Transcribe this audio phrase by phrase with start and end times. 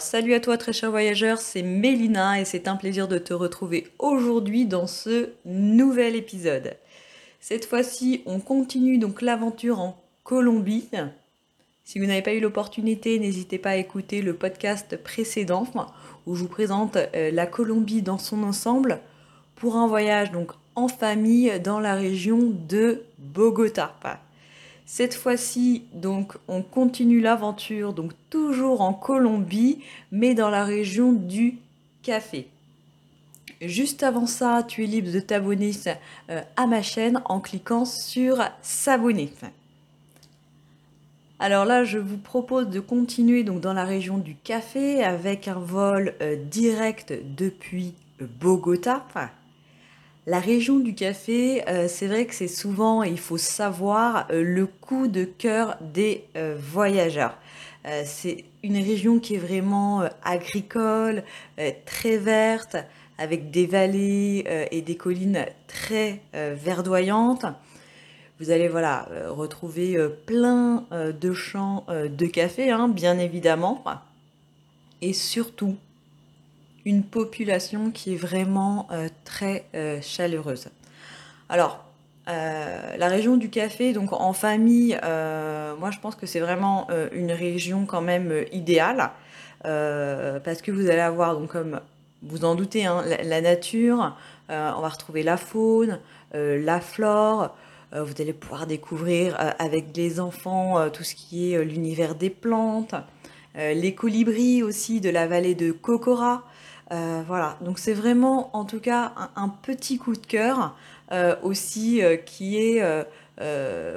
[0.00, 3.88] Salut à toi très cher voyageur, c'est Mélina et c'est un plaisir de te retrouver
[3.98, 6.76] aujourd'hui dans ce nouvel épisode.
[7.40, 10.88] Cette fois-ci, on continue donc l'aventure en Colombie.
[11.84, 15.66] Si vous n'avez pas eu l'opportunité, n'hésitez pas à écouter le podcast précédent
[16.26, 19.00] où je vous présente euh, la Colombie dans son ensemble
[19.56, 23.94] pour un voyage donc en famille dans la région de Bogota.
[24.90, 29.80] Cette fois-ci, donc, on continue l'aventure, donc toujours en Colombie,
[30.12, 31.58] mais dans la région du
[32.02, 32.48] café.
[33.60, 35.72] Juste avant ça, tu es libre de t'abonner
[36.30, 39.30] euh, à ma chaîne en cliquant sur s'abonner.
[41.38, 45.58] Alors là, je vous propose de continuer donc dans la région du café avec un
[45.58, 47.92] vol euh, direct depuis
[48.40, 49.04] Bogota.
[50.28, 54.66] La région du café, euh, c'est vrai que c'est souvent, il faut savoir, euh, le
[54.66, 57.38] coup de cœur des euh, voyageurs.
[58.04, 61.22] c'est une région qui est vraiment agricole,
[61.86, 62.76] très verte,
[63.16, 67.46] avec des vallées et des collines très verdoyantes.
[68.38, 73.82] Vous allez voilà, retrouver plein de champs de café, hein, bien évidemment.
[75.00, 75.76] Et surtout,
[76.88, 80.68] une population qui est vraiment euh, très euh, chaleureuse.
[81.50, 81.84] Alors,
[82.30, 87.32] euh, la région du café, donc en famille, moi je pense que c'est vraiment une
[87.32, 89.10] région quand même idéale
[89.62, 91.80] parce que vous allez avoir, donc comme
[92.22, 94.14] vous en doutez, hein, la, nature,
[94.50, 96.00] on va retrouver la faune,
[96.34, 97.56] la flore,
[97.92, 102.94] vous allez pouvoir découvrir avec les enfants tout ce qui est l'univers des plantes,
[103.54, 106.44] les colibris aussi de la vallée de Kokora.
[106.90, 110.74] Euh, voilà, donc c'est vraiment en tout cas un, petit coup de cœur
[111.12, 112.82] euh, aussi euh, qui est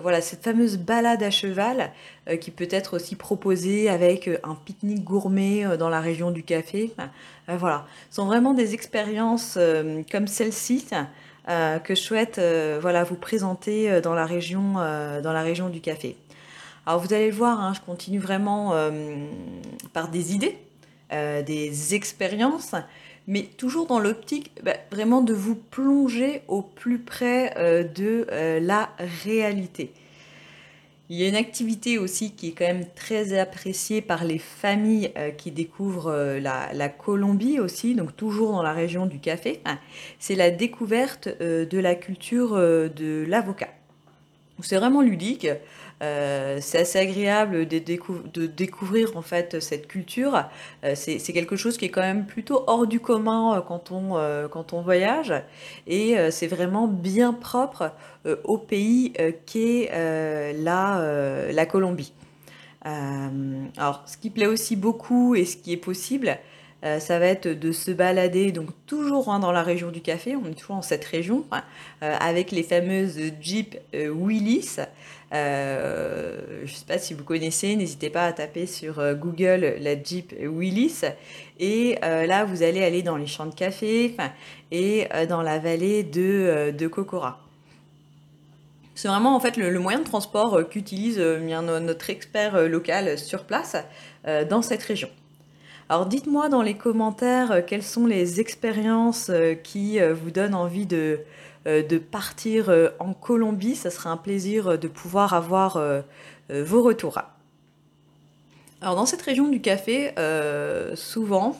[0.00, 1.92] voilà cette fameuse balade à cheval
[2.40, 6.92] qui peut être aussi proposée avec un pique-nique gourmet dans la région du café.
[7.46, 9.56] voilà, ce sont vraiment des expériences
[10.10, 10.86] comme celle-ci
[11.46, 12.40] que je souhaite
[12.80, 16.16] voilà vous présenter dans la région dans la région du café.
[16.84, 18.74] Alors vous allez le voir, hein, je continue vraiment
[19.92, 20.58] par des idées
[21.10, 22.74] euh, des expériences,
[23.26, 28.60] mais toujours dans l'optique bah, vraiment de vous plonger au plus près euh, de euh,
[28.60, 28.90] la
[29.24, 29.90] réalité.
[31.08, 35.10] Il y a une activité aussi qui est quand même très appréciée par les familles
[35.38, 39.62] qui découvrent la, Colombie aussi, donc toujours dans la région du café.
[40.18, 43.70] C'est la découverte de la culture de l'avocat.
[44.60, 45.48] C'est vraiment ludique.
[46.00, 47.78] Euh, c'est assez agréable de,
[48.46, 50.44] découvrir en fait cette culture.
[50.84, 54.80] Euh, c'est quelque chose qui est quand même plutôt hors du commun euh, quand on,
[54.80, 55.34] voyage
[55.86, 57.92] et c'est vraiment bien propre
[58.44, 59.12] au pays
[59.44, 62.12] qu'est la, la Colombie.
[62.84, 66.38] alors, ce qui plaît aussi beaucoup et ce qui est possible,
[66.82, 70.48] ça va être de se balader donc toujours hein, dans la région du café, on
[70.48, 71.64] est toujours dans cette région, hein,
[72.00, 74.76] avec les fameuses Jeep Willis.
[75.34, 79.76] Euh, je ne sais pas si vous connaissez, n'hésitez pas à taper sur euh, Google
[79.80, 81.02] la Jeep Willis.
[81.58, 84.16] Et euh, là, vous allez aller dans les champs de café
[84.70, 87.40] et dans la vallée de, de Kokora.
[88.94, 93.76] C'est vraiment en fait le, moyen de transport qu'utilise notre expert local sur place
[94.50, 95.08] dans cette région.
[95.88, 99.30] Alors dites-moi dans les commentaires quelles sont les expériences
[99.64, 101.20] qui vous donnent envie de,
[101.68, 103.74] euh, partir euh, en Colombie.
[103.74, 105.80] Ça sera un plaisir euh, de pouvoir avoir
[106.50, 107.18] vos retours.
[108.80, 110.14] Alors dans cette région du café,
[110.94, 111.54] souvent,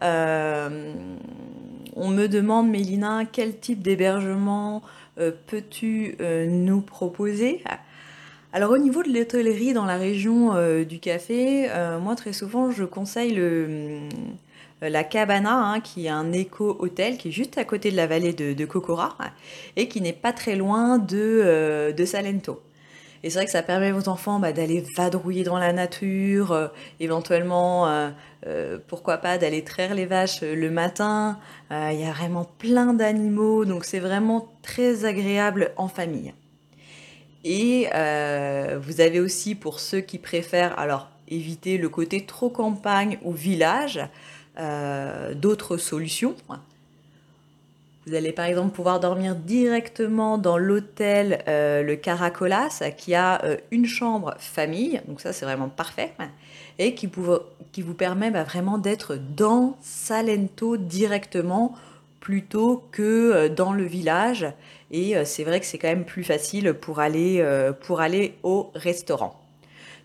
[0.00, 4.82] on me demande, Mélina, quel type d'hébergement
[5.46, 7.64] peux-tu nous proposer?
[8.52, 10.54] Alors au niveau de l'hôtellerie dans la région
[10.84, 11.68] du café,
[12.00, 14.08] moi très souvent je conseille le,
[14.82, 18.06] euh, la Cabana, hein, qui est un éco-hôtel qui est juste à côté de la
[18.06, 19.16] vallée de, de Cocora
[19.76, 22.60] et qui n'est pas très loin de, euh, de Salento.
[23.24, 26.68] Et c'est vrai que ça permet aux enfants bah, d'aller vadrouiller dans la nature, euh,
[27.00, 27.88] éventuellement,
[28.86, 31.38] pourquoi pas, d'aller traire les vaches le matin.
[31.70, 36.32] Il y a vraiment plein d'animaux, donc c'est vraiment très agréable en famille.
[37.44, 43.32] Et vous avez aussi, pour ceux qui préfèrent, alors éviter le côté trop campagne ou
[43.32, 44.00] village,
[44.58, 46.34] euh, d'autres solutions.
[48.06, 54.34] Vous allez par exemple pouvoir dormir directement dans l'hôtel le Caracolas qui a une chambre
[54.38, 56.14] famille, donc ça c'est vraiment parfait,
[56.78, 57.10] et qui,
[57.70, 61.74] qui vous permet bah, vraiment d'être dans Salento directement
[62.20, 64.46] plutôt que dans le village.
[64.90, 67.40] Et c'est vrai que c'est quand même plus facile pour aller,
[67.98, 69.38] aller au restaurant.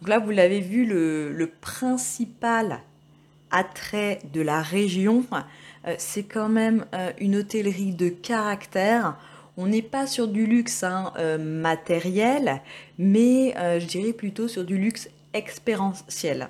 [0.00, 2.80] Donc là, vous l'avez vu, le, principal
[3.50, 5.24] attrait de la région,
[5.86, 9.16] euh, c'est quand même euh, une hôtellerie de caractère.
[9.56, 12.60] On n'est pas sur du luxe hein, euh, matériel,
[12.98, 16.48] mais je dirais plutôt sur du luxe expérientiel.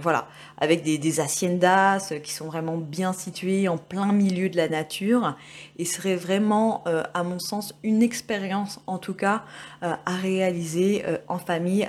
[0.00, 0.28] voilà,
[0.58, 5.36] avec des, haciendas qui sont vraiment bien situées en plein milieu de la nature
[5.78, 9.44] et serait vraiment, à mon sens, une expérience en tout cas
[9.82, 11.88] à réaliser en famille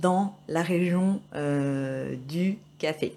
[0.00, 3.14] dans la région euh, du café.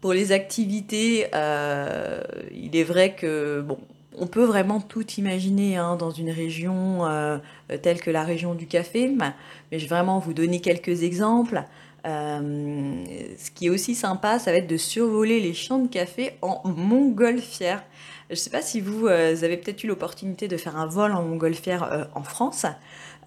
[0.00, 2.22] Pour les activités, euh,
[2.52, 3.78] il est vrai que bon,
[4.18, 7.38] on peut vraiment tout imaginer hein, dans une région euh,
[7.82, 11.62] telle que la région du café, mais je vais vraiment vous donner quelques exemples.
[12.04, 16.62] Ce qui est aussi sympa, ça va être de survoler les champs de café en
[16.64, 17.82] montgolfière.
[18.28, 21.22] Je ne sais pas si vous, avez peut-être eu l'opportunité de faire un vol en
[21.22, 22.64] montgolfière en France.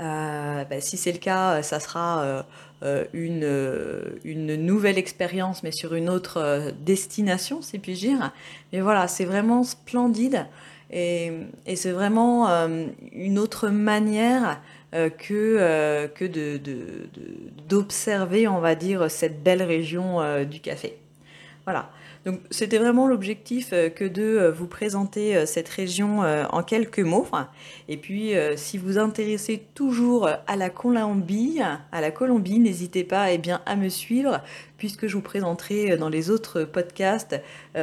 [0.02, 2.46] Euh, bah, si c'est le cas, ça sera
[2.84, 8.32] euh, une, une, nouvelle expérience, mais sur une autre destination, si puis dire.
[8.72, 10.46] Mais voilà, c'est vraiment splendide
[10.96, 11.32] et
[11.76, 12.48] c'est vraiment
[13.12, 14.62] une autre manière
[15.18, 16.26] que, que
[17.68, 20.98] d'observer, de, on va dire, cette belle région du café.
[21.66, 21.90] Voilà.
[22.26, 27.00] Donc c'était vraiment l'objectif euh, que de euh, vous présenter euh, cette région en quelques
[27.00, 27.28] mots.
[27.88, 31.60] Et puis si vous intéressez toujours à la Colombie,
[31.92, 34.42] à la Colombie, n'hésitez pas eh à me suivre
[34.78, 37.40] puisque je vous présenterai dans les autres podcasts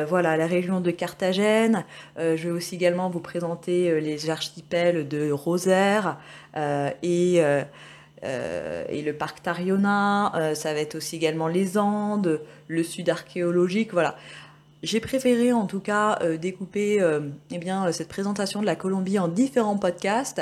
[0.09, 1.85] voilà, la région de Carthagène.
[2.17, 6.19] je vais aussi également vous présenter les archipels de Rosaire
[7.03, 7.43] et
[8.25, 13.09] euh, et le parc Tariona, euh, ça va être aussi également les Andes, le sud
[13.09, 14.17] archéologique, voilà.
[14.83, 17.07] J'ai préféré en tout cas euh, découper
[17.51, 20.41] eh bien, cette présentation de la Colombie en différents podcasts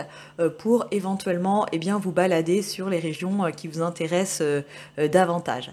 [0.58, 4.62] pour éventuellement eh vous balader sur les régions qui vous intéressent
[4.96, 5.72] davantage.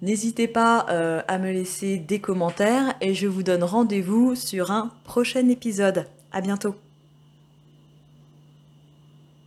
[0.00, 5.46] N'hésitez pas à me laisser des commentaires et je vous donne rendez-vous sur un prochain
[5.50, 6.06] épisode.
[6.32, 6.76] À bientôt.